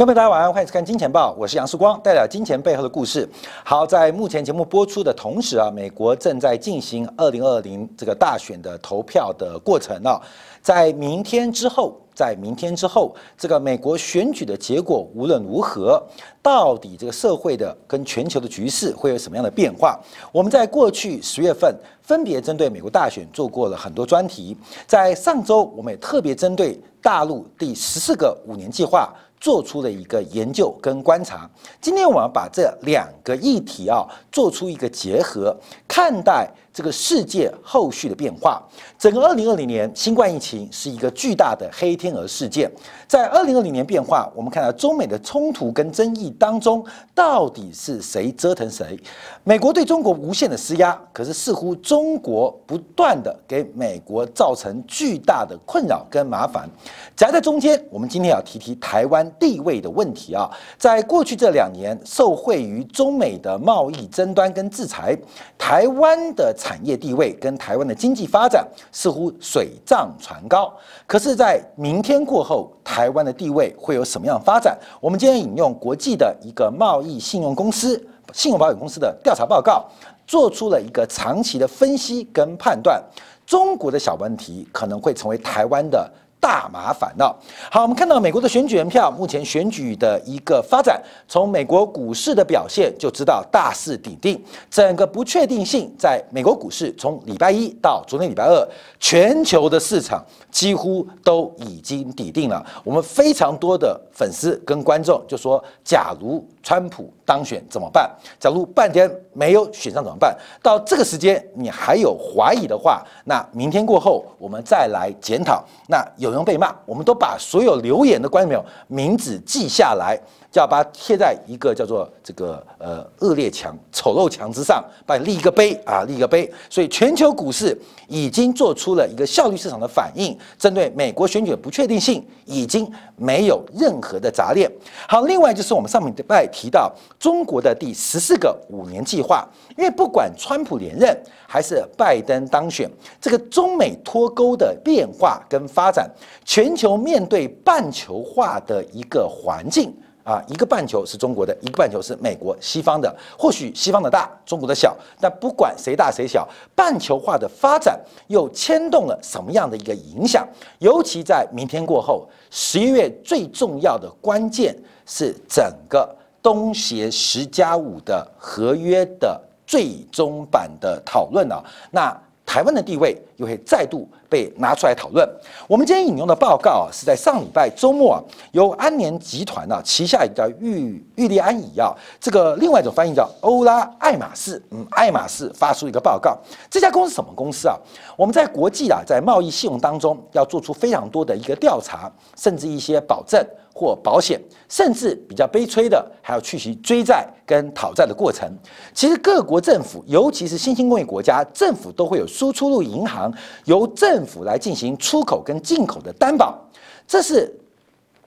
[0.00, 3.28] 观众朋友大家晚上欢迎收看《金钱报》，我是杨世光，带来金钱背后的故事。
[3.62, 10.18] 好，在目前节目播出的同时啊，美国正在进行二零二零这个大选的投票的过程啊，
[10.62, 16.02] 在明天之后，在明天之后，这个美国选举的结果无论如何，
[16.40, 20.00] 到底这个社会的跟全球的局势会有什么样的变化？
[20.32, 24.56] 我们在过去十月份分别针对美国大选做过了很多专题，
[24.86, 29.12] 在上周我们也特别针对大陆第十四个五年计划。
[29.40, 31.50] 做出了一个研究跟观察。
[31.80, 35.56] 今天我们把这两个议题啊做出一个结合，
[35.88, 36.48] 看待
[36.80, 38.62] 这个世界后续的变化。
[38.98, 42.70] 整个二零二零年新冠疫情是一个巨大的黑天鹅事件。
[43.06, 46.82] 在二零二零年变化，我们看到中美的冲突跟争议当中，
[47.14, 48.98] 到底是谁折腾谁？
[49.44, 56.66] 美国对中国无限的施压，可是似乎中国不断的给美国造成巨大的困扰跟麻烦。
[57.14, 59.20] 夹在中间，我们今天要提提台湾。
[59.38, 65.16] 地位的问题啊，在过去这两年，受惠于中美的贸易争端跟制裁，
[65.58, 70.72] 台湾的产业地位跟台湾的经济发展似乎水涨船高。
[71.04, 74.78] 可是，在明天过后，台湾的地位会有什么样发展？
[75.00, 78.00] 我们今天引用国际的一个贸易信用公司、
[78.32, 79.84] 信用保险公司的调查报告，
[80.28, 83.02] 做出了一个长期的分析跟判断：
[83.44, 86.08] 中国的小问题可能会成为台湾的。
[86.40, 87.38] 大麻烦了。
[87.70, 94.42] 好，我们看到美国的选举人票，目前选举的一个发展，从美国股市的表现就知道大势已定。
[94.70, 98.66] 整个不确定性在美国股市，从礼拜一到昨天礼拜二，
[98.98, 102.64] 全球的市场几乎都已经抵定了。
[102.82, 108.10] 我们非常多的粉丝跟观众就说：假如川普当选怎么办？
[108.38, 110.34] 假如半天没有选上怎么办？
[110.62, 115.62] 到这个时间你还有怀疑的话，那明天过后我们再来检讨。
[115.86, 116.30] 那有。
[116.30, 120.16] 人被骂，我们都把所有留言的观众朋友名字记下来，
[120.50, 126.50] 就要把它贴在一个叫做这个呃恶劣墙、丑陋墙之上，把立一个碑啊，立一个碑。
[126.68, 127.78] 所以全球股市
[128.08, 134.70] 已经做出了一个效率市场的反应，针对美国选举的不确定性，已经没有任何的杂念。
[135.08, 142.90] 好，另外就是我们上面拜提到中国的第十四个五年计划，因为不管川普连任还是拜登当选，
[143.20, 146.10] 这个中美脱钩的变化跟发展。
[146.44, 149.94] 全球面对半球化的一个环境
[150.30, 153.12] 啊，一个半球是中国的，一个半球是美国西方的。
[153.36, 157.98] 或许西方的大，中国的小，但不管谁大谁小，半球化的发展
[158.28, 160.46] 又牵动了什么样的一个影响？
[160.78, 166.08] 尤其在明天过后，十一月最重要的关键是整个
[166.40, 171.60] 东协十加五的合约的最终版的讨论啊，
[171.90, 172.16] 那。
[172.46, 175.28] 台湾的地位又会再度被拿出来讨论。
[175.66, 186.38] 我们今天引用的报告啊，是在上礼拜周末啊，由安联集团啊旗下叫玉玉利安怡啊，这个另外一种翻译叫欧拉爱马仕，嗯，爱马仕发出一个报告。
[186.70, 187.76] 这家公司什么公司啊？
[188.16, 193.44] 我们在国际啊，在贸易信用当中要做出非常多的一个调查，甚至一些保证。
[193.72, 198.46] 或保险，甚至比较悲催的，还要去其追债跟讨债的过程。
[198.92, 203.32] 其实各国政府，尤其是新兴工业国家，政府都会有输出入银行，
[203.64, 206.58] 由政政府来进行出口跟进口的担保。
[207.06, 207.50] 这是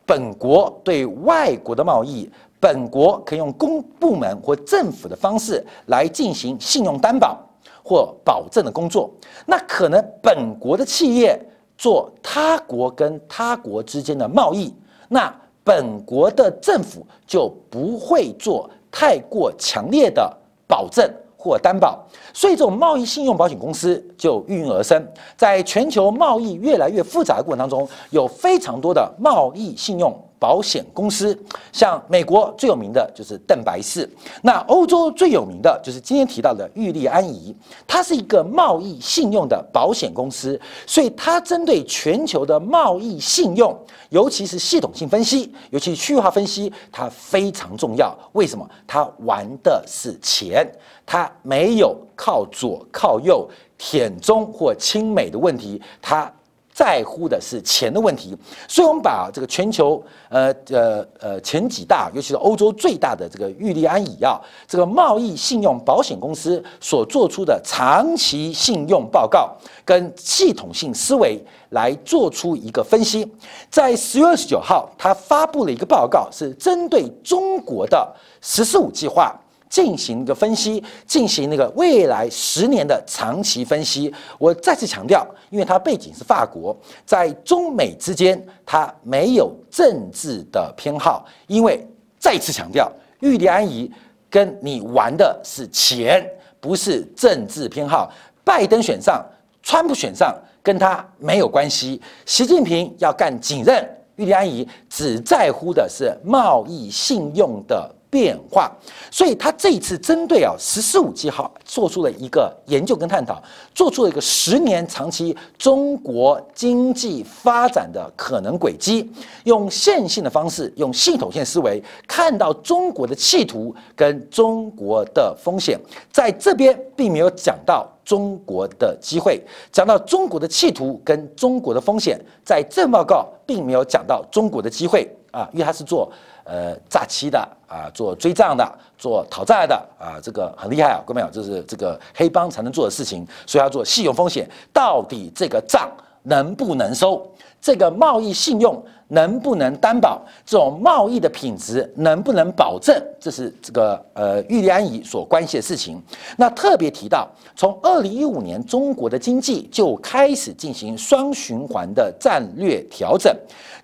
[0.08, 2.28] 本国对外国的贸易，
[2.60, 7.38] 本国可以用公部门或政府的方式来进行信用担保
[7.84, 9.08] 或保证的工作。
[9.46, 11.40] 那可能本国的企业
[11.78, 14.74] 做他国跟他国之间的贸易。
[15.08, 15.32] 那
[15.64, 20.36] 本国的政府就不会做太过强烈的
[20.68, 21.08] 保证
[21.44, 22.00] 或担保，
[22.34, 25.06] 所以这种贸易信用保险公司就应运而生。
[25.36, 30.18] 在全球贸易越来越复杂的过程当中，有非常多的贸易信用。
[30.44, 31.34] 保险公司，
[31.72, 34.10] 像美国最有名的就是邓白氏，
[34.42, 37.56] 那欧洲最有名的就是今天提到的玉立安怡，
[37.88, 43.74] 它是一个贸易信用的保险公司，所以它针对全球的贸易信用，
[44.10, 48.14] 尤其是系统性分析，尤其是区域化分析，它非常重要。
[48.34, 48.70] 为什么？
[48.86, 50.70] 它玩的是钱，
[51.06, 56.30] 它没有靠左靠右、舔中或亲美的问题，它。
[56.74, 58.36] 在乎的是钱的问题，
[58.68, 69.56] 所以我们把这个全球呃呃呃前几大，尤其是欧洲最大的这个玉利安以啊，这个贸易信用保险公司所做出的长期信用报告
[69.86, 71.40] 跟系统性思维
[71.70, 73.32] 来做出一个分析，
[73.70, 78.12] 在十月二十九号，他发布了一个报告，是针对中国的
[78.42, 79.40] “十四五”计划。
[79.74, 84.14] 进行一个分析，进行那个未来十年的长期分析。
[84.38, 86.78] 我再次强调，因为它背景是法国，
[87.08, 91.26] 在中美之间，它没有政治的偏好。
[91.48, 91.84] 因为
[92.20, 92.88] 再次强调，
[93.22, 93.92] 玉立安仪
[94.30, 96.24] 跟你玩的是钱，
[96.60, 98.14] 不是政治偏好。
[98.44, 99.26] 拜登选上，
[99.64, 102.00] 川普选上，跟他没有关系。
[102.28, 103.84] 习近平要干紧任，
[104.18, 107.92] 玉立安仪只在乎的是贸易信用的。
[108.14, 108.72] 变化，
[109.10, 113.42] 所以他这一次针对啊“十四五”计划做出了一个研究跟探讨，
[113.74, 119.12] 做出了一个十年长期中国经济发展的可能轨迹，
[119.46, 125.80] 用线性的方式，用系统性思维看到中国的企图跟中国的风险，
[126.12, 136.12] 在这边并没有讲到中国的机会，讲到中国的企图跟中国的风险，在这报告并没有讲到中国的机会啊，因为他是做。
[136.44, 145.90] 呃，诈欺的啊，做追账的，做讨债的啊，这个很厉害啊，各位朋友，这是这个黑帮才能做的事情，所以要做信用风险，到底这个账
[146.24, 147.26] 能不能收？
[147.62, 148.84] 这个贸易信用
[149.14, 150.22] 能不能担保？
[150.44, 153.00] 这种贸易的品质能不能保证？
[153.20, 156.02] 这是这个呃玉立安仪所关心的事情。
[156.36, 163.34] 那特别提到，从二零一五年中国的经济就开始进行双循环的战略调整，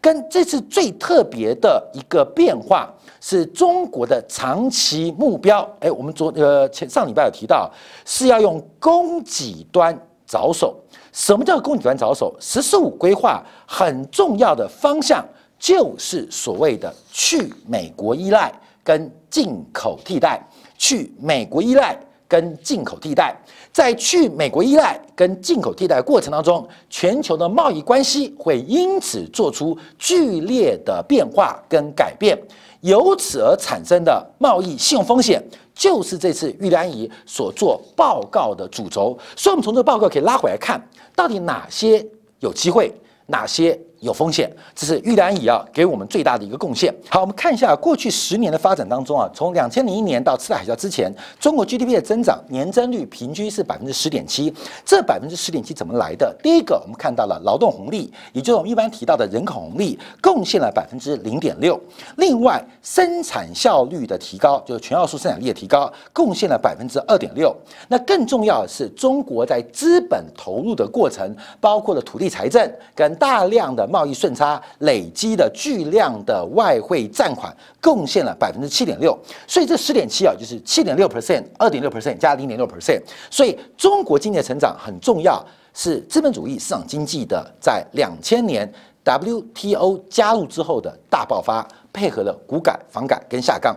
[0.01, 2.91] 跟这次最特别的一个变化
[3.21, 5.67] 是中国的长期目标。
[5.79, 7.71] 哎，我们昨呃前上礼拜有提到，
[8.03, 9.95] 是要用供给端
[10.25, 10.75] 着手。
[11.11, 15.25] 什么叫供给端着手？“十四五”规划很重要的方向
[15.57, 18.51] 就是所谓的去美国依赖
[18.83, 20.41] 跟进口替代，
[20.77, 21.97] 去美国依赖
[22.29, 23.35] 跟进口替代，
[23.73, 32.39] 在去美国依赖跟进口替代过程当中，全球的贸易关系会因此做出剧烈的变化跟改变，
[32.81, 35.43] 由此而产生的贸易信用风险。
[35.73, 40.79] 就是这次玉兰仪所做报告的主轴，所以我们从这个报告可以拉回来看，
[41.15, 42.05] 到底哪些
[42.39, 42.93] 有机会，
[43.25, 43.79] 哪些。
[43.99, 46.93] 有风险，这是玉兰椅啊给我们最大的一个贡献。
[47.09, 54.53] 好，我们看一下过去十年的发展当中啊，从两千零一年到次贷海啸之前，中国 GDP 的增长年增率平均是百分之十点七。
[54.85, 56.33] 这百分之十点七怎么来的？
[56.41, 61.77] 第一个，我们看到了劳动红利，也就是我们一般提到的人口红利，贡献了百分之零点六。
[62.15, 67.53] 另外，生产效率的提高，就是全要素生产力的提高，贡献了百分之二点六。
[67.89, 73.88] 那更重要的是，中国在资本投入的过程，包括了土地财政跟大量的。
[73.89, 85.43] 贸易顺差累积的巨量的外汇占款贡献了百分之七点六，所以这十点七啊，就是七点六 percent，二点六 percent 加零点六 percent，所以中国经济的成长很重要，
[85.73, 88.71] 是资本主义市场经济的在两千年
[89.03, 93.75] WTO 加入之后的大爆发，配合了股改、房改跟下杠。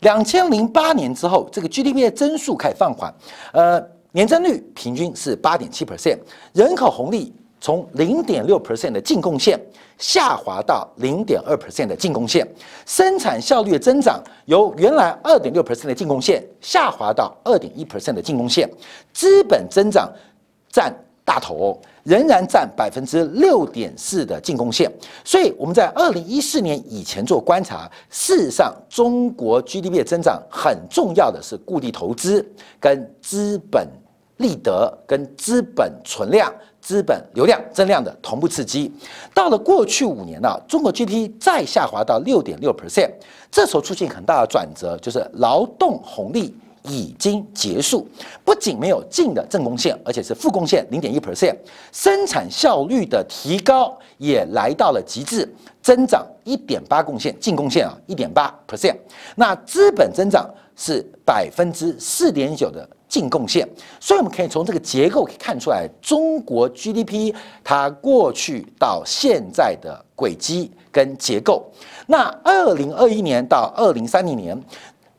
[0.00, 3.12] 两千零八年之后，这个 GDP 的增速开始放缓，
[3.52, 3.82] 呃，
[4.12, 6.18] 年增率平均是八点七 percent，
[6.52, 7.32] 人口红利。
[7.66, 9.60] 从零点六 percent 的净贡献
[9.98, 12.46] 下滑到零点二 percent 的净贡献，
[12.86, 18.70] 生产效率的增长由原来二点六 percent 的净贡献下滑到二点一 percent 的净贡献，
[19.12, 20.08] 资本增长
[20.70, 24.88] 占大头，仍然占百分之六点四的净贡献。
[25.24, 32.48] 所以我们在二零一四年以前做观察，事实上中国 GDP 的增长很重要的是固定投资
[32.78, 33.88] 跟资本
[34.36, 36.54] 利得跟资本存量。
[36.86, 38.88] 资本流量增量的同步刺激，
[39.34, 43.10] 到了过去五年呢，中国 GDP 再下滑到六点六 percent，
[43.50, 48.06] 这时候出现很大的转折，就是劳动红利已经结束，
[48.44, 51.56] 不仅没有净的正贡献，而且是负贡献零点一 percent，
[51.90, 55.52] 生产效率的提高也来到了极致，
[55.82, 58.94] 增长一点八贡献，净贡献啊一点八 percent，
[59.34, 62.88] 那资本增长是百分之四点九的。
[63.08, 63.66] 净贡献，
[64.00, 71.64] 所以我们可以从这个结构可以看出来，中国 GDP 它过去到现在的轨迹跟结构。
[72.08, 74.60] 那二零二一年到二零三零年，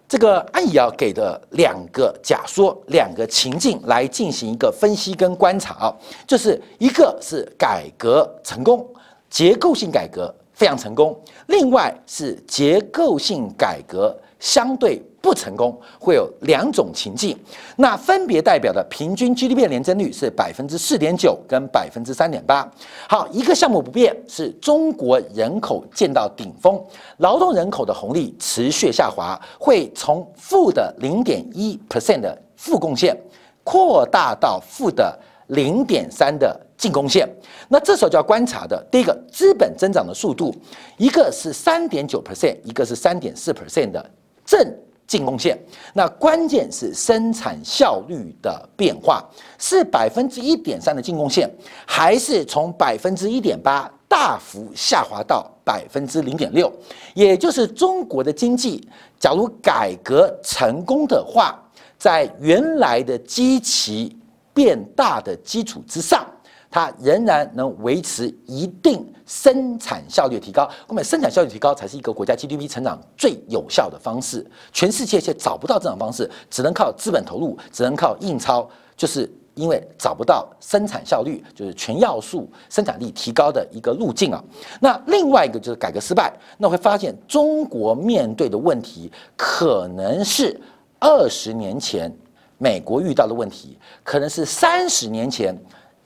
[0.08, 5.96] 这个安怡啊给的两个假说、两个情境来进行一个分析跟观察啊，
[6.28, 8.86] 就是一个是改革成功，
[9.30, 15.02] 结构性改革非常成功，另外是结构性改革相对。
[15.20, 17.38] 不成功会有两种情境，
[17.76, 22.70] 那分别代表的平均 GDP 年增率是百分之四点九跟百分之三点八。
[23.10, 26.82] 好，一个项目不变是中国人口见到顶峰，
[27.18, 33.16] 劳动人口的红利持续下滑，会从负的零点一 percent 的负贡献
[33.64, 37.28] 扩大到负的零点三的净贡献。
[37.68, 40.56] 那这时候就要观察的第一个资本增长的速度，
[40.98, 44.10] 一个是三点九 percent，一个是三点四 percent 的
[44.46, 44.74] 正。
[45.08, 45.58] 净贡献。
[45.94, 49.24] 那关键是生产效率的变化，
[49.58, 51.50] 是百分之一点三的净贡献，
[51.86, 56.72] 还是从百分之一点八大幅下滑到百分之零点六？
[57.14, 58.88] 也就是中国的经济，
[59.18, 61.58] 假如改革成功的话，
[61.98, 64.16] 在原来的基期
[64.54, 66.26] 变大的基础之上。
[66.70, 74.46] 它仍然能维持一定生产效率提高，我们生产效率提高才是一个国家 GDP 成长最有效的方式。
[74.74, 84.44] 全世界却找不到这种方式，只能靠资本投入，只能靠印钞，就是因为找不到生产效率，就是全要素生产力提高的一个路径啊。
[84.82, 90.60] 那另外一个就是改革失败，那会发现中国面对的问题可能是
[91.00, 92.14] 二十年前
[92.58, 95.58] 美国遇到的问题，可能是三十年前。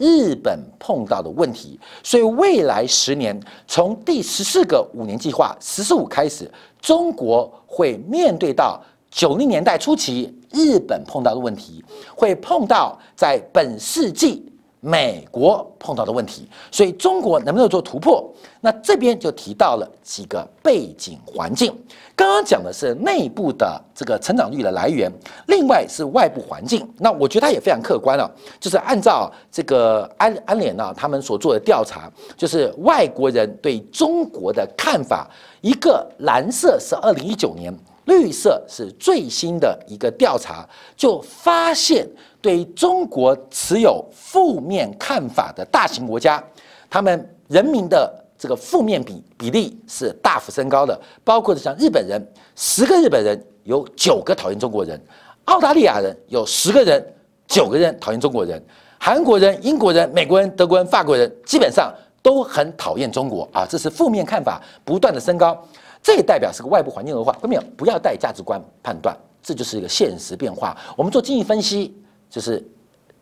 [0.02, 6.50] 日本碰到的问题，所以未来十年，从第十四个五年计划“十四五”开始，
[6.82, 8.82] 中国会面对到
[9.12, 14.51] 九零年代初期日本碰到的问题，会碰到在本世纪。
[14.84, 18.28] 美国碰到的问题，所以中国能不能做突破？
[18.62, 21.72] 那这边就提到了几个背景环境。
[22.16, 25.12] 刚刚讲的是内部的这个成长率的来源，
[25.48, 26.88] 另外是外部环境。
[26.98, 35.30] 那我觉得它也非常客观了，就是按照这个安安联啊他们所做的调查，就是外国人对中国的看法，
[35.62, 37.72] 一个蓝色是二零一九年。
[38.06, 42.06] 绿色是最新的一个调查，就发现
[42.42, 46.44] 对中国持有负面看法的大型国家，
[46.90, 51.00] 他们人民的这个负面比比例是大幅升高的。
[51.24, 52.22] 包括像日本人，
[52.56, 54.98] 十个日本人有九个讨厌中国人；
[55.46, 57.06] 澳大利亚人有十个人，
[57.48, 58.60] 九个人讨厌中国人；
[59.00, 61.94] 韩国人、英国人、美国人、德国人、法国人基本上
[62.24, 63.66] 都很讨厌中国啊！
[63.70, 65.58] 这是负面看法不断的升高。
[66.04, 70.76] 这也代表是个外部环境恶化，后面不要带价值观判断，这就是一个现实变化。
[70.98, 71.96] 我们做经济分析，
[72.32, 72.66] 就是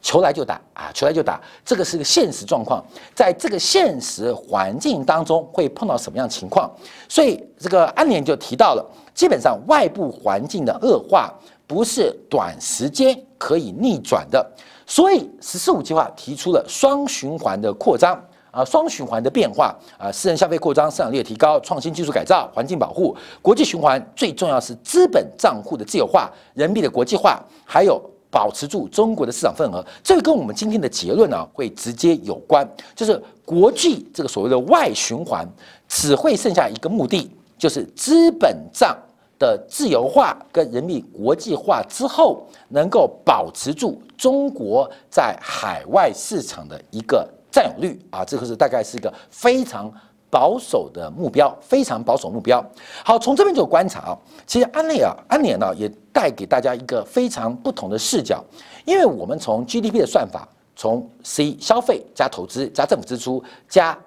[0.01, 2.81] 球来就打啊，球来就打，这个是个现实状况。
[3.13, 6.71] 在这个现实环境当中，会碰到什么样情况？
[7.09, 11.33] 所以这个安联就提到了，基本上外部环境的恶化
[11.67, 14.49] 不是短时间可以逆转的。
[14.85, 18.23] 所以“十四五”计划提出了双循环的扩张。
[18.51, 29.85] 啊，双循环的变化啊，私人消费扩张、生产力提高、创新技术改造、环境保护、国际循环，最重要是资本账户的自由化、人民币的国际化，还有保持住中国的市场份额。
[30.03, 35.47] 这个跟我们今天的结论呢，会直接有关，就是国际这个所谓的外循环，
[35.87, 38.97] 只会剩下一个目的，就是资本账
[39.37, 47.27] 的自由化跟人民币国际化之后，能够保持住中国在海外市场的一个。
[47.51, 49.91] 占有率啊，这个是大概是一个非常
[50.29, 52.63] 保守的目标，非常保守目标。
[53.03, 58.43] 好，从这边就观察啊，其实安利啊，安联呢也带给大家一个非常不同的视角，
[58.85, 63.97] 因为我们从 GDP 的算法，从 C 消费加投资加政府支出加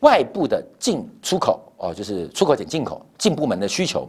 [0.00, 4.08] 外部的进出口哦，就是出口减进口进部门的需求，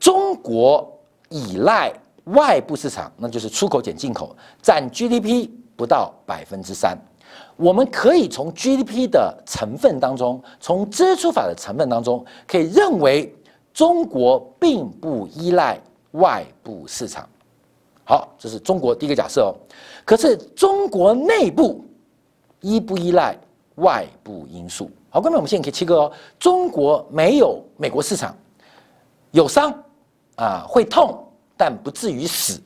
[0.00, 0.90] 中国
[1.28, 1.92] 依赖
[2.24, 6.98] 外部市场，那就是出口减进口占 GDP 不到百分之三。
[7.56, 13.34] 我们可以从 GDP 的成分当中，从支出法的成分当中，可以认为
[13.72, 15.80] 中国并不依赖
[16.12, 17.28] 外部市场。
[18.04, 19.54] 好，这是中国第一个假设哦。
[20.04, 21.84] 可是中国内部
[22.60, 23.36] 依不依赖
[23.76, 24.90] 外部因素？
[25.10, 26.12] 好，各位，我们现在可以切割哦。
[26.38, 28.36] 中国没有美国市场，
[29.30, 29.72] 有伤
[30.36, 31.24] 啊，会痛，
[31.56, 32.60] 但不至于死。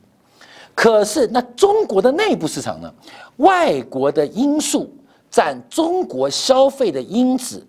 [0.81, 2.89] 可是，那中国的内部市场呢？
[3.35, 4.89] 外国的因素
[5.29, 7.61] 占中国消费的因子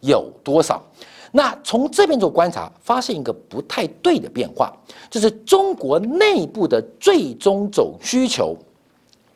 [0.00, 0.84] 有多少？
[1.32, 4.70] 那从这边做观察，发现一个不太对的变化，
[5.08, 8.54] 就是中国内部的最终总需求，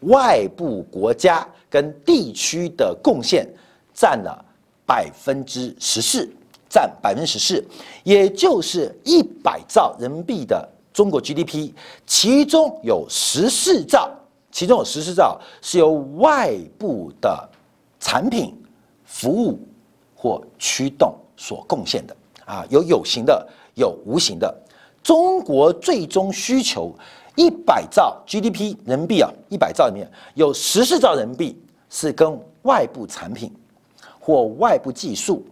[0.00, 3.48] 外部国家跟地区的贡献
[3.94, 4.44] 占了
[4.84, 6.28] 百分之十四，
[6.68, 7.64] 占百分之十四，
[8.04, 10.68] 也就是一百兆人民币的。
[10.92, 11.72] 中国 GDP
[12.06, 14.10] 其中有十四兆，
[14.50, 17.48] 其中有十四兆是由外部的
[17.98, 18.54] 产品、
[19.04, 19.58] 服务
[20.14, 24.54] 或驱动所贡献的啊，有有形的，有无形的。
[25.02, 26.94] 中国最终需求
[27.36, 33.52] 一百兆 GDP 人民币啊，一百兆里面有十四兆人民币是跟外部产品
[34.20, 35.44] 或外部技术。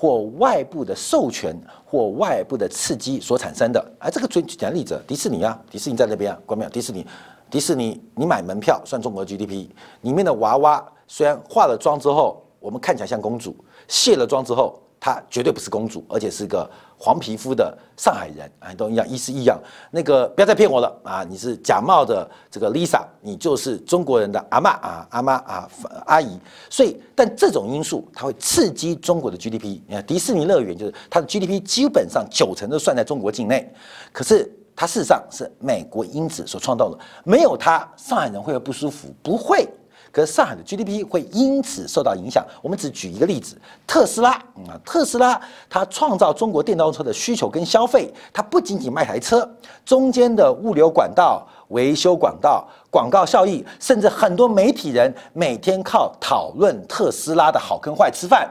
[0.00, 6.70] 或外部的授权或外部的刺激所产生的，哎，这个最简单例子，迪士尼啊，迪士尼在那边啊，关没有？
[6.70, 7.04] 迪士尼，
[7.50, 9.68] 迪士尼，你买门票算中国 GDP，
[10.02, 13.56] 里面的娃娃虽然化了妆之后，我们看起来像公主，
[13.88, 19.58] 卸了妆之后她绝对不是公主，而且是个黄皮肤的上海人啊，都一样，一是一样。
[19.90, 21.24] 那个不要再骗我了啊！
[21.28, 25.68] 你是假冒的这个 Lisa，你就是中国人的阿妈啊，阿妈啊，
[26.06, 26.38] 阿姨。
[26.68, 29.80] 所以，但这种因素它会刺激中国的 GDP。
[29.86, 33.72] 你看迪士尼乐园就是它的 GDP 基本上九成都算在中国境内，
[34.12, 39.14] 可是它事实上是美国因子所创造的，没有它，上海人会不舒服？
[39.22, 39.68] 不会。
[40.10, 42.44] 可是上海的 GDP 会因此受到影响。
[42.62, 49.48] 我们只举一个例子，特斯拉啊，特斯拉它创造中国电动车的需求跟消费，它不仅仅卖台车，
[49.84, 58.48] 中间的物流管道、维修管道、广告效益，甚至很多媒体人每天靠讨论特斯拉的好跟坏吃饭，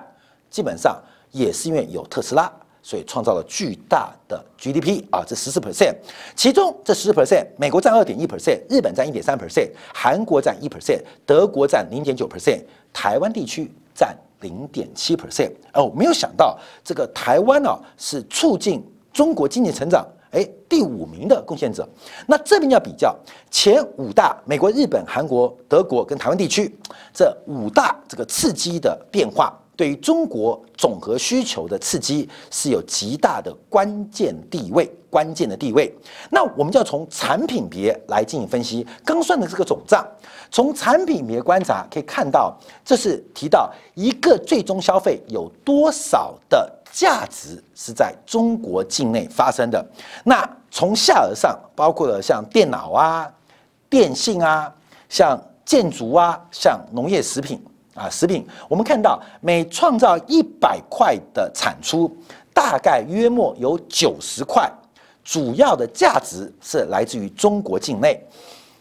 [0.49, 0.95] 基本上
[1.31, 2.51] 也是因为有特斯拉。
[2.87, 5.93] 所以创造了巨大的 GDP 啊，这十四 percent，
[6.37, 12.61] 其中这十四 percent，美国占二点一 percent，日本占一点三 percent，韩国占一 percent，德国占零点九 percent，
[12.93, 15.51] 台湾地区占零点七 percent。
[15.73, 21.85] 哦，没有想到这个台湾呢是促进中国经济成长，哎，第五名的贡献者。
[22.25, 23.13] 那这边要比较
[23.51, 26.73] 前五大，美国、日本、韩国、德国跟台湾地区
[27.13, 29.53] 这五大这个刺激的变化。
[29.77, 35.93] 对于中国总和需求的刺激是有极大的关键地位，关键的地位。
[36.31, 38.85] 那我们就要从产品别来进行分析。
[39.05, 40.05] 刚算的这个总账，
[40.49, 49.85] 从产品别观察可以看到，这是提到一个最终消费有多少的价值是在中国境内发生的。
[50.23, 53.31] 那从下而上，包括了像电脑啊、
[53.87, 54.73] 电信啊、
[55.07, 57.63] 像建筑啊、像农业食品。
[57.97, 62.15] 啊，食品，我们看到每创造一百块的产出，
[62.53, 64.71] 大概约莫有九十块，
[65.23, 68.23] 主要的价值是来自于中国境内。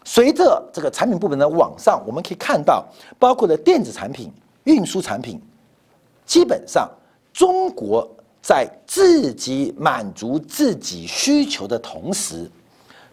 [0.05, 2.85] 随着这个产品部门的往上，我们可以看到，
[3.17, 4.31] 包括的电子产品、
[4.65, 5.41] 运输产品，
[6.25, 6.87] 基本上
[7.33, 8.07] 中国
[8.41, 12.49] 在自己满足自己需求的同时，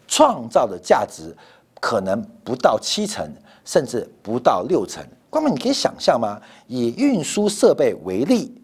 [0.07, 1.35] 创造的价值
[1.81, 3.29] 可能不到七成，
[3.65, 5.03] 甚至不到六成。
[5.35, 6.39] 那么你可以想象吗？
[6.65, 8.55] 以运输设备为例，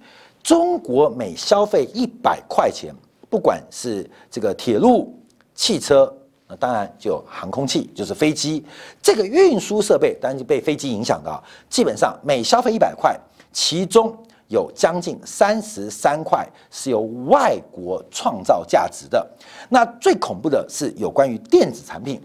[0.42, 2.96] 中国每消费一百块钱，
[3.30, 5.14] 不管是这个铁路、
[5.54, 6.12] 汽车，
[6.48, 8.66] 那当然就航空器，就是飞机。
[9.02, 13.20] 这个运输设备当然就被飞机影响的，基本上每消费一百块，
[13.52, 19.30] 其中有将近三十三块是由外国创造价值的。
[19.68, 22.22] 那最恐怖的是有关于电子产品，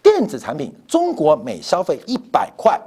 [0.00, 2.80] 电子产品中国每消费一百块。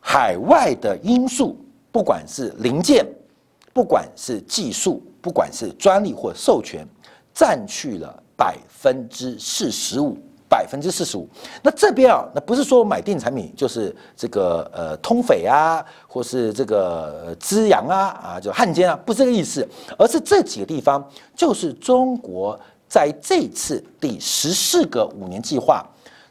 [0.00, 1.56] 海外的因素，
[1.92, 3.06] 不管是零件，
[3.72, 6.86] 不管是技术，不管是专利或授权，
[7.34, 10.16] 占去了百分之四十五，
[10.48, 11.28] 百分之四十五。
[11.62, 22.58] 那这边啊，那不是说买电子产品就是这个呃通匪啊，或是这个资阳啊啊，就汉奸啊，不是这个意思，而是这几个地方就是中国
[22.88, 25.86] 在这次第十四个五年计划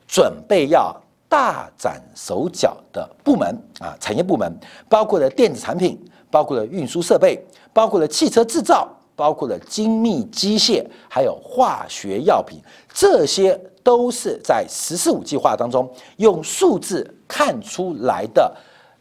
[0.07, 0.93] 准备要。
[1.29, 4.51] 大展手脚的部门啊，产业部门
[4.89, 5.97] 包括了电子产品，
[6.31, 7.39] 包括了运输设备，
[7.71, 12.59] 包括了汽车制造，包括了精密机械，还有化学药品，
[12.91, 15.87] 这些都是在“十四五”计划当中
[16.17, 18.51] 用数字看出来的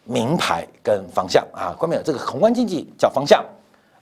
[0.04, 1.74] 名牌跟方向啊。
[1.78, 2.02] 关没有？
[2.02, 3.42] 这个宏观经济叫方向，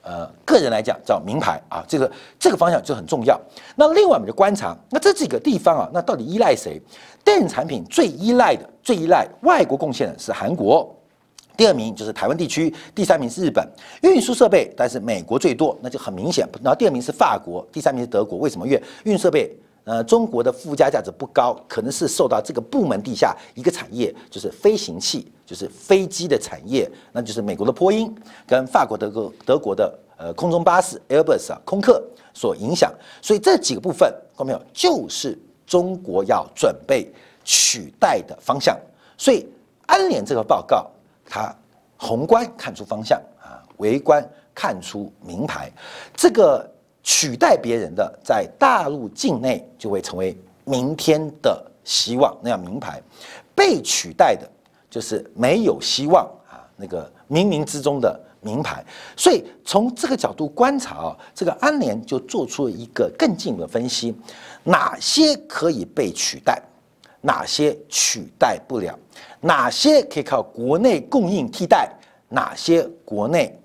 [0.03, 1.85] 呃，个人来讲叫名牌啊。
[1.87, 2.11] 这个
[2.41, 3.41] 这个方向就很重要。
[3.77, 6.81] 那另外我们就观察，那这几个地方啊，那到底依赖谁？
[7.27, 10.89] 电子产品最依赖的、最依赖外国贡献的是韩国，
[11.57, 13.69] 第二名就是台湾地区，第三名是日本。
[14.03, 16.49] 运输设备，但是美国最多，那就很明显。
[16.63, 18.39] 然后第二名是法国，第三名是德国。
[18.39, 18.65] 为什么？
[18.65, 28.15] 因为运设备，呃，中国的附加价值不高，可能是受到这个部门底下一个产业，就是飞行器，就是飞机的产业，那就是美国的波音
[28.47, 32.01] 跟法国、德国、德国的呃空中巴士 Airbus 啊，空客
[32.33, 32.95] 所影响。
[33.21, 34.63] 所以这几个部分，看到没有？
[34.73, 35.37] 就是。
[35.67, 37.11] 中国要准备
[37.45, 38.79] 取代的方向，
[39.19, 39.47] 所以
[39.87, 40.91] 安联这个报告，
[41.29, 41.55] 它
[41.97, 45.71] 宏观看出方向啊，微观看出名牌。
[46.15, 46.69] 这个
[47.03, 53.01] 取代别人的，在大陆境内就会成为明天的希望，那样名牌；
[53.55, 54.49] 被取代的，
[54.91, 58.85] 就是没有希望啊，那个冥冥之中的名牌。
[59.17, 64.15] 所以从这个角度观察啊，这个安联就做出了一个更进一步的分析。
[64.63, 66.63] 哪些可以被取代，
[67.21, 68.97] 哪些取代不了，
[69.41, 71.91] 哪些可以靠国内供应替代，
[72.29, 73.57] 哪些国内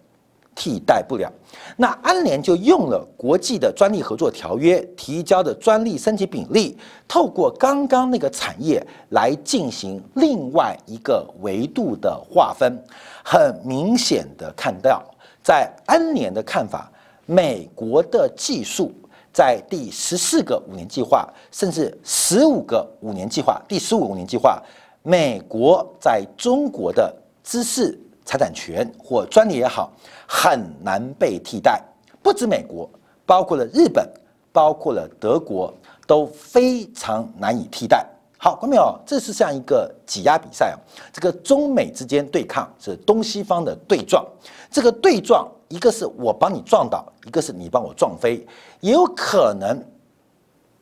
[0.56, 1.32] 替代不了？
[1.78, 12.78] 那安联就用了国际的专利合作条约提交的专利升级比例，透过刚刚那个产业来进行另外一个维度的划分，
[13.24, 15.04] 很明显的看到
[15.42, 16.92] 在安联的看法，
[17.26, 18.92] 美国的技术
[19.34, 24.62] 在第十四个五年计划，甚至十五个五年计划，第十五五年计划，
[25.02, 29.92] 美国在中国的知识财产权或专利也好，
[30.34, 31.84] 很难被替代。
[32.24, 32.90] 不止美国，
[33.26, 34.10] 包括了日本，
[34.54, 35.74] 包括了德国，
[36.08, 38.08] 都非常难以替代。
[38.38, 40.80] 好，观众朋友，这是像一个挤压比赛啊，
[41.12, 44.26] 这个中美之间对抗是东西方的对撞，
[44.72, 48.48] 这个对撞一个是我帮你撞倒，一个是你帮我撞飞，
[48.80, 49.78] 也有可能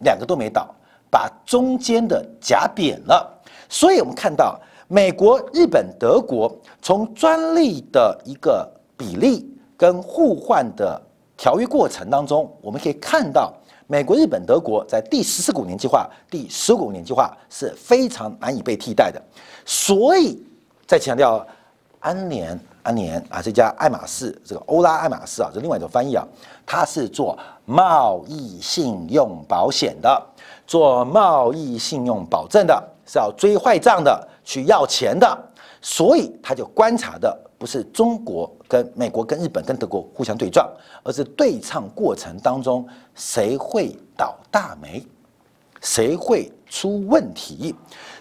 [0.01, 0.69] 两个都没倒，
[1.09, 3.41] 把中间的夹扁了。
[3.67, 11.01] 所以我们看到美国、日本、德国从专利的一个比例跟互换的
[11.37, 13.53] 条约过程当中，我们可以看到。
[13.91, 19.19] 美国、日本、德国在第十四五年计划、第十五年计划是非常难以被替代的，
[19.65, 20.39] 所以
[20.85, 21.43] 再强调
[21.99, 26.23] 安联、安联啊，这家爱马仕，这个欧拉爱马仕啊，这另外一种翻译啊，
[26.67, 27.35] 它是做
[27.65, 30.23] 贸易信用保险的，
[30.67, 35.35] 做贸易信用保证的，是要追坏账的，去要钱的，
[35.81, 38.47] 所以他就观察的不是中国。
[38.69, 40.71] 跟美国、跟日本、跟德国互相对撞，
[41.03, 45.03] 而是对唱过程当中谁会倒大霉，
[45.81, 47.73] 谁会出问题，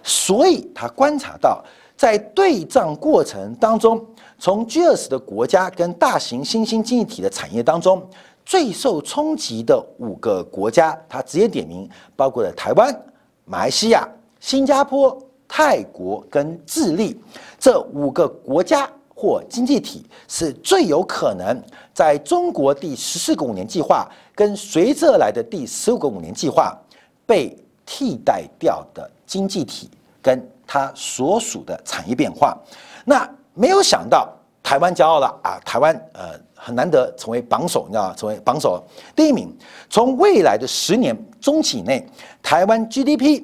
[0.02, 1.62] 所以他观察到，
[1.98, 4.02] 在对仗过程当中，
[4.38, 8.02] 从 G 二十的国家跟大型新兴经济体的产业当中，
[8.46, 12.98] 最受冲击的五个国家，他直接点名，包括了台湾、
[13.44, 14.08] 马来西亚、
[14.40, 15.14] 新加坡、
[15.46, 17.20] 泰国跟智利
[17.58, 18.90] 这五个国家。
[19.20, 21.61] 或经济体是最有可能
[21.92, 26.72] 在中国第十四个五年计划跟随之而来的第十五个五年计划
[27.26, 27.52] 被
[27.85, 29.90] 替代掉的经济体，
[30.22, 32.57] 跟它所属的产业变化。
[33.04, 35.59] 那没有想到台湾骄傲了啊！
[35.64, 38.14] 台湾呃很难得成为榜首，你知道吗？
[38.14, 38.81] 成为榜首
[39.16, 39.52] 第一名。
[39.90, 42.07] 从未来的十年中期以内，
[42.40, 43.42] 台湾 GDP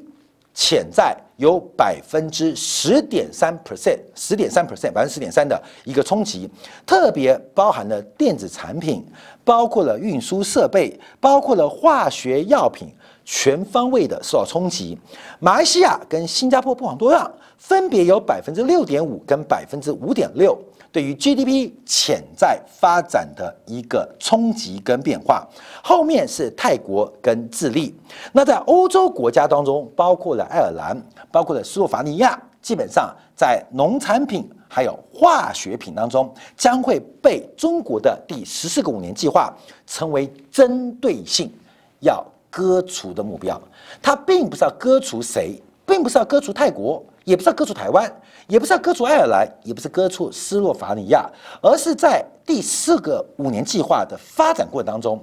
[0.54, 1.16] 潜在。
[1.36, 6.48] 有百分之十点三 percent，十点三 percent，百分之十点三的一个冲击，
[6.86, 9.04] 特别包含了电子产品，
[9.44, 12.88] 包括了运输设备，包括了化学药品，
[13.24, 14.98] 全方位的受到冲击。
[15.40, 20.56] 马来西亚跟新加坡不遑多让，分别有百分之六点五跟百分之五点六。
[20.92, 25.44] 对于 GDP 潜在发展的一个冲击跟变化，
[25.82, 27.92] 后面是泰国跟智利。
[28.30, 30.96] 那在欧洲国家当中，包括了爱尔兰，
[31.34, 39.52] 包括了斯洛伐尼亚，基本上在农产品还有化学品当中，将会被中国的第十四个五年计划
[39.84, 41.52] 成为针对性
[41.98, 43.60] 要割除的目标。
[44.00, 48.08] 它并不是要割除谁，并不是要割除泰国，也不是要割除台湾。
[48.46, 51.28] 也不是要割除爱尔兰，也不是割除斯洛伐尼亚，
[51.62, 55.18] 而是在第四个五年计划的发展过程当中，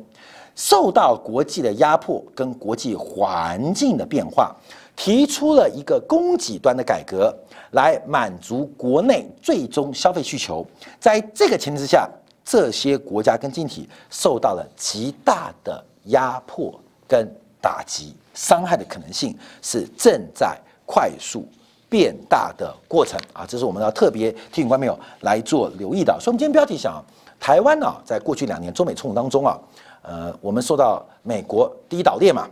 [0.55, 4.55] 受到国际的压迫跟国际环境的变化，
[5.03, 7.35] 提出了一个供给端的改革，
[7.71, 10.63] 来满足国内最终消费需求。
[10.99, 12.07] 在这个前提之下，
[12.45, 17.27] 这些国家跟经济体受到了极大的压迫跟
[17.59, 21.43] 打击，伤害的可能性是正在快速。
[21.89, 26.15] 变大的过程啊，这是我们要特别提醒观众朋友来做留意的。
[26.21, 27.03] 所以，我们今天标题想，
[27.39, 29.59] 台湾呢，在过去两年中美冲突当中啊，
[30.03, 32.47] 呃，我们受到美国第一岛链嘛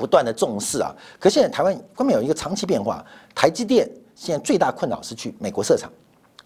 [0.00, 0.90] 不断的重视啊。
[1.18, 5.92] 可现在台湾观众有一个长期变化，台积电现在最大困扰是去美国设厂，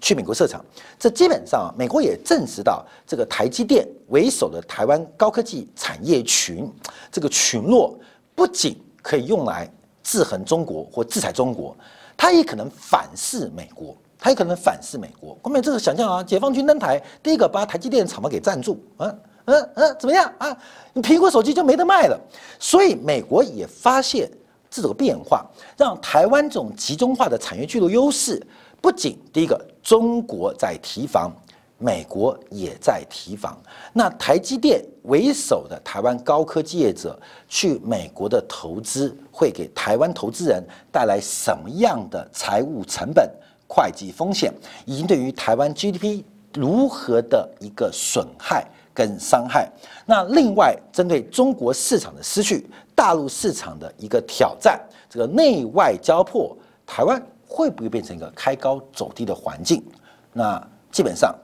[0.00, 0.64] 去美国设厂，
[0.98, 6.68] 这基本上美国也证实到这个台积电为首的台湾高科技产业群，
[7.12, 7.96] 这个群落
[8.34, 9.70] 不仅可以用来
[10.02, 11.76] 制衡中国或制裁中国。
[12.16, 15.36] 他也可能反噬美国，他也可能反噬美国。
[15.42, 20.56] 后面这个想象啊，解放军登台，第一个把台积电厂房给占住，嗯嗯嗯，怎么样啊？
[20.92, 22.18] 你苹果手机就没得卖了。
[22.58, 24.30] 所以美国也发现
[24.70, 25.44] 这种变化，
[25.76, 28.44] 让台湾这种集中化的产业巨头优势，
[28.80, 31.30] 不仅第一个中国在提防。
[31.76, 33.60] 美国也在提防，
[33.92, 43.28] 那台积电为首的台湾高科技业者去美国的投资，会给台湾投资人带来什么样的财务成本、
[43.66, 44.54] 会计风险，
[44.86, 46.22] 以及对于台湾 GDP
[46.54, 49.68] 如何的一个损害跟伤害？
[50.06, 54.80] 那另外，针对中国市场的失去、大陆市场的一个挑战，
[55.10, 59.84] 这个内外交迫，台湾会不会变成一个开高走低的环境？
[60.32, 61.34] 那基本上。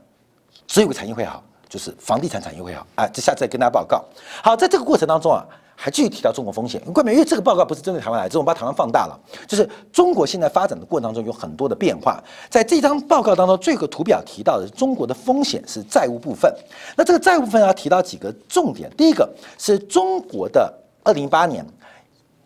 [0.67, 3.11] 只有个产业会好，就是房地产产业会好哎！
[3.13, 4.05] 这下次再跟大家报告。
[4.41, 5.45] 好，在这个过程当中啊，
[5.83, 12.23] 还继续提到中国风险，因为这个报告不是针对台湾来，这种把台湾放大了，就是中国现在发展的过程当中有很多的变化。
[12.51, 16.55] 在这张报告当中，最后图表提到的中国的风险是债务部分。
[16.99, 20.71] 那这个债务部分要提到几个重点，第一个是中国的
[21.03, 21.65] 二零一八年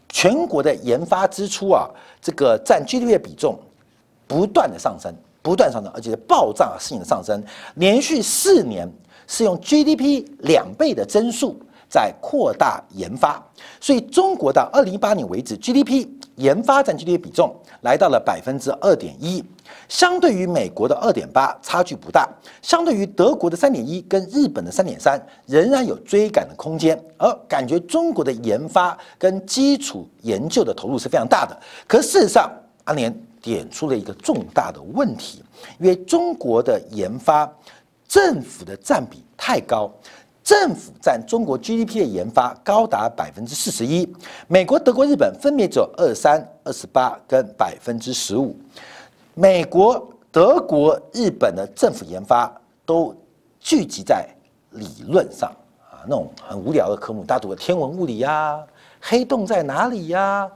[0.08, 1.90] 全国的研发支出啊，
[2.22, 3.58] 这个占 GDP 比重
[4.28, 7.42] 不断的上升，不断上升，而且是爆炸性的上升，
[7.74, 8.88] 连续四年
[9.26, 11.60] 是用 GDP 两倍的增速。
[11.94, 13.40] 在扩大研发，
[13.80, 19.44] 所以中国到二零一八年为止，GDP 研发占 GDP 比重来到了百分之二点一，
[19.88, 22.28] 相对于美国的二点八差距不大，
[22.60, 31.56] 相对于德国的三点一跟日本的三点三仍然有追赶的空间，而感觉中国的研发跟基础研究的投入是非常大的。
[31.86, 32.50] 可事实上，
[32.82, 35.44] 阿联点出了一个重大的问题，
[35.78, 37.48] 因为中国的研发
[38.08, 39.88] 政府的占比太高。
[40.44, 44.06] 政府占中国 GDP 的研发高达百分之四十一，
[44.46, 48.54] 美国、德国、日本分别只有二三、二十八跟百分之十五。
[49.32, 52.52] 美国、德国、日本的政府研发
[52.84, 53.16] 都
[53.58, 54.28] 聚集在
[54.72, 55.50] 理论上
[55.90, 58.62] 啊，那种很无聊的科目，大家读的天文物理呀，
[59.00, 60.46] 黑洞在哪里呀，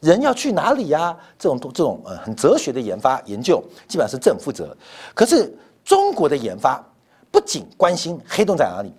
[0.00, 4.76] 人要去哪里呀，这种这种呃很哲学的研发研究，基本上是政府负责。
[5.14, 5.50] 可是
[5.82, 6.84] 中国的研发
[7.30, 8.92] 不仅关心黑洞在哪里。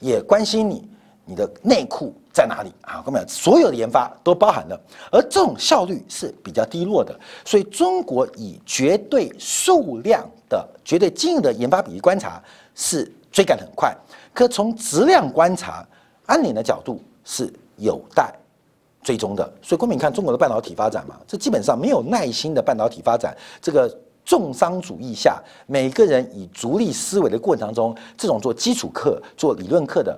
[0.00, 0.88] 也关心你，
[1.24, 3.00] 你的内裤在哪里啊？
[3.04, 4.80] 各位，所有的研发都包含了，
[5.12, 7.14] 而这种效率是比较低落的。
[7.44, 12.42] 所以，中国以绝对数量的、绝对金额的研发比例观察
[12.74, 13.94] 是追赶很快，
[14.34, 15.86] 可从质量观察，
[16.26, 18.34] 安联的角度是有待
[19.02, 19.44] 追踪的。
[19.62, 23.94] 所以，公民看中国的半导体发展嘛，这基本上没有耐心的半导体发展，这个。
[24.30, 30.16] 重商主义下，每个人以逐利思维的过程当中，这种做基础课、做理论课的，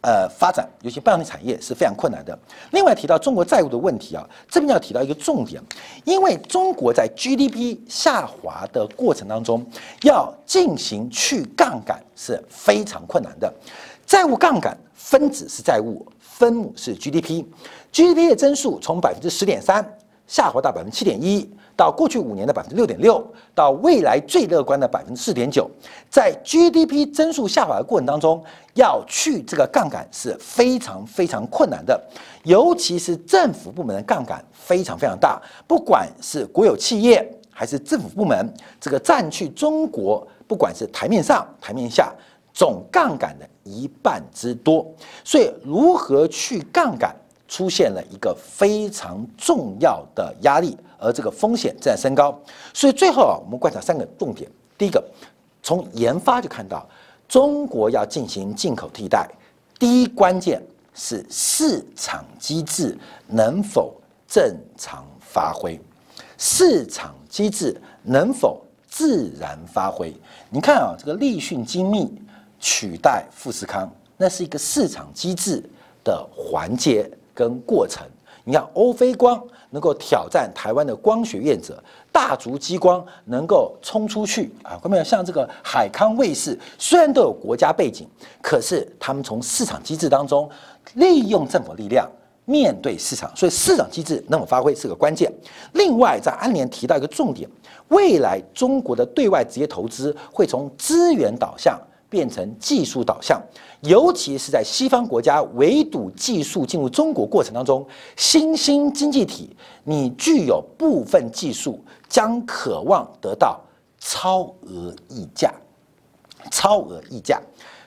[0.00, 2.38] 呃，发展，尤其半导体产业是非常困难的。
[2.70, 5.62] 另外提到中国债务的问题啊，这边要提到一个重点，
[6.04, 9.62] 因为中国在 GDP 下滑的过程当中，
[10.00, 13.52] 要进行去杠杆是非常困难的。
[14.06, 19.86] 债务杠杆分子是债务，分母是 GDP，GDP 的增速从百分之十点三
[20.26, 21.48] 下滑到百分之七点一。
[21.74, 25.68] 到过去五年的百分之六点六，到未来最乐观的百分之四点九，
[26.10, 31.98] 在 GDP 增速下滑的过程当中，要去这个杠杆是非常非常困难的，
[32.44, 42.12] 尤其是政府部门的杠杆非常非常大，不管是国有企业还是政府部门，这个占去中国不管是台面上台面下
[42.52, 44.86] 总杠杆的一半之多，
[45.24, 47.16] 所以如何去杠杆？
[47.52, 52.34] 出现了一个非常重要的压力，而这个风险正在升高。
[52.72, 55.04] 所以最后啊，我们观察三个重点：第一个，
[55.62, 56.88] 从研发就看到
[57.28, 59.28] 中国要进行进口替代，
[59.78, 60.62] 第一关键
[60.94, 63.92] 是市场机制能否
[64.26, 65.78] 正常发挥，
[66.38, 70.10] 市场机制能否自然发挥？
[70.48, 72.10] 你看啊，这个立讯精密
[72.58, 75.62] 取代富士康，那是一个市场机制
[76.02, 77.10] 的环节。
[77.34, 78.06] 跟过程，
[78.44, 84.78] 你看欧菲光能够挑战台湾的光学院者，大族激光能够冲出去啊！
[84.82, 88.06] 各位像这个海康卫视，虽然都有国家背景，
[88.42, 90.48] 可是他们从市场机制当中
[90.94, 92.06] 利用政府力量
[92.44, 95.32] 面对市场，所以市场机制能否发挥是个关键。
[95.72, 97.48] 另外，在安联提到一个重点，
[97.88, 101.80] 未来中国的对外直接投资会从资源导向。
[102.12, 103.40] 变成技术导向，
[103.80, 107.86] 尤其是在西方国家围堵技术进入中国过程当中，
[108.18, 113.58] 新兴经济体你具有部分技术，将渴望得到
[113.98, 115.50] 超额溢价。
[116.50, 117.40] 超额溢价，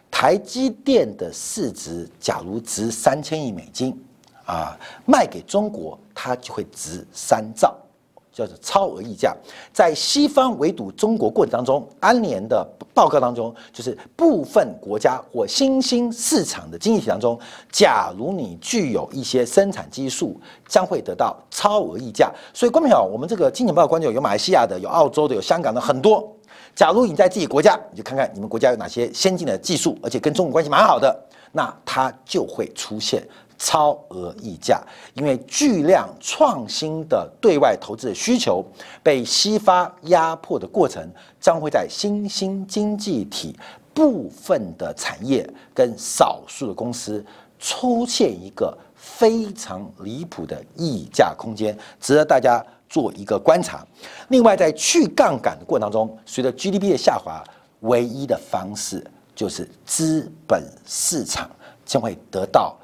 [0.09, 3.95] 台积电的市值假如值三千亿美金，
[4.47, 7.75] 啊，卖给中国它就会值三兆。
[8.35, 9.33] 叫做超额溢价，
[9.71, 17.39] 在西方围堵中国过程当中，安联的报告当中，就是部分国家或新兴市场的经济体当中，
[17.71, 22.29] 假如你具有一些生产技术，将会得到超额溢价。
[22.53, 26.29] 所以，观众朋友，我们这个金钱报关键有马来西亚的，有澳洲的，有香港的，很多。
[26.75, 31.17] 假如你在自己国家，你就看看你们国家有哪些先进的技术，而且跟中国关系蛮好的，
[31.53, 33.25] 那它就会出现。
[33.57, 34.81] 超额溢价，
[35.13, 38.63] 因为巨量创新的对外投资的需求
[39.01, 41.07] 被西方压迫的过程，
[41.39, 43.55] 将会在新兴经济体
[43.93, 47.25] 部分的产业跟少数的公司
[47.57, 53.85] 出现一个非常离谱的溢价空间，值得大家做一个观察。
[54.27, 57.43] 另外，在去杠杆的过程当中，随着 GDP 的下滑，
[57.81, 61.49] 唯一的方式就是资本市场
[61.85, 62.75] 将会得到。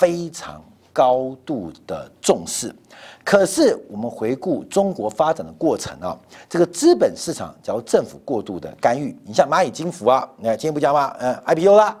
[0.00, 2.74] 非常高度的重视。
[3.22, 11.14] 可是我们回顾中国发展的过程啊，这个资本市场假如政府过度的干预，你像蚂蚁金服啊，你看今天不讲吗？
[11.20, 11.98] 嗯，IPO 啦，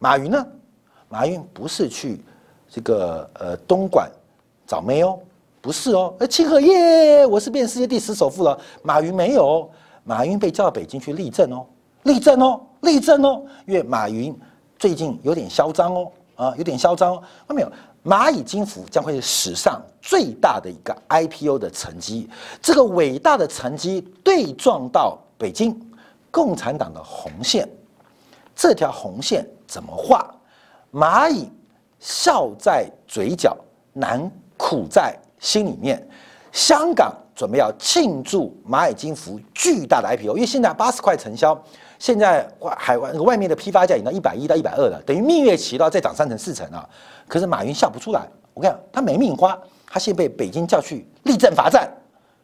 [0.00, 0.46] 马云呢？
[1.08, 2.20] 马云不是去
[2.68, 4.10] 这个呃东莞
[4.66, 5.18] 找妹哦，
[5.62, 8.58] 不是哦，呃清河耶，我是变世界第十首富了。
[8.82, 9.70] 马云没有，
[10.04, 11.64] 马云被叫到北京去立正哦，
[12.02, 14.38] 立正哦，立正哦，因为马云
[14.78, 17.20] 最近有点嚣张哦，啊，有点嚣张。
[17.46, 17.70] 看没有？
[18.04, 22.28] 蚂蚁金服将会是史上最大的一个 IPO 的成绩，
[22.60, 25.74] 这个伟大的成绩对撞到北京
[26.30, 27.66] 共产党的红线，
[28.54, 30.30] 这条红线怎么画？
[30.92, 31.50] 蚂蚁
[31.98, 33.56] 笑在嘴角，
[33.94, 36.06] 难苦在心里面。
[36.52, 41.58] 香港准备要庆祝蚂蚁金服巨大的 IPO，因为现在八十块成交，
[42.04, 46.86] 现在外海外外面的批发价已经到一百一到一百二了，等于蜜月期到再涨三成四成啊。
[47.26, 51.90] 可是马云笑不出来，我看他没命花，他现被北京叫去立正罚站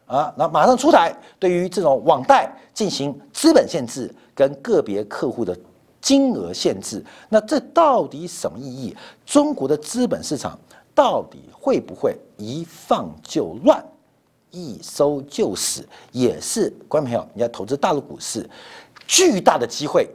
[0.07, 5.55] 啊，那马上出台对于这种网贷进行资本限制跟个别客户的
[6.01, 8.97] 金额限制，那这到底什么意义？
[9.27, 10.57] 中国的资本市场
[10.95, 13.79] 到底会不会一放就乱，
[14.49, 15.87] 一收就死？
[16.11, 18.49] 也是观众朋友，你要投资大陆股市，
[19.11, 20.07] 巨大的机会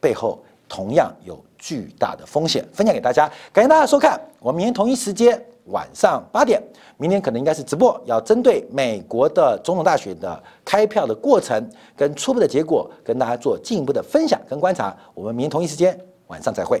[0.00, 1.36] 背后同样有。
[1.58, 4.20] 巨大的风险，分享给大家，感谢大家收看。
[4.38, 6.62] 我们明天同一时间晚上八点，
[6.96, 14.94] 明天可能应该是直播，要针对美国的总统大选的开票的过程跟初步的结果，跟大家做进一步的分享跟观察。
[15.12, 16.80] 我们明天同一时间晚上再会。